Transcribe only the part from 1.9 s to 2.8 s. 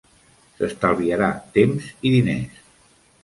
i diners.